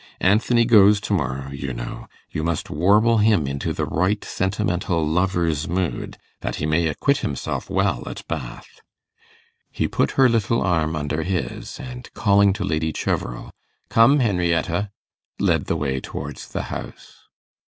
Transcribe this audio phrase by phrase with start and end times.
[0.21, 5.67] Anthony goes to morrow, you know; you must warble him into the right sentimental lover's
[5.67, 8.81] mood, that he may acquit himself well at Bath.'
[9.71, 13.51] He put her little arm under his, and calling to Lady Cheverel,
[13.89, 14.89] 'Come, Henrietta!'
[15.37, 17.27] led the way towards the house.